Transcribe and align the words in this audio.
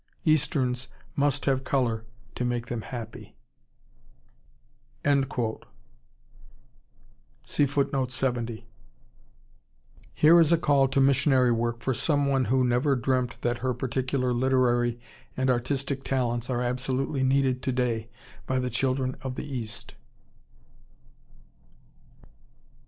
Easterns 0.25 0.87
must 1.15 1.45
have 1.45 1.63
color 1.63 2.05
to 2.33 2.43
make 2.43 2.65
them 2.69 2.81
happy!" 2.81 3.35
Here 5.05 5.27
is 10.39 10.49
a 10.51 10.57
call 10.57 10.87
to 10.87 10.99
missionary 10.99 11.51
work 11.51 11.81
for 11.83 11.93
some 11.93 12.25
one 12.25 12.45
who 12.45 12.63
never 12.63 12.95
dreamt 12.95 13.41
that 13.43 13.59
her 13.59 13.75
particular 13.75 14.33
literary 14.33 14.99
and 15.37 15.51
artistic 15.51 16.03
talents 16.03 16.49
are 16.49 16.63
absolutely 16.63 17.21
needed 17.21 17.61
today 17.61 18.09
by 18.47 18.57
the 18.57 18.71
children 18.71 19.15
of 19.21 19.35
the 19.35 19.45
East. 19.45 19.93